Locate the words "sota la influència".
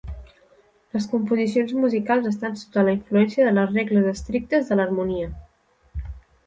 2.63-3.47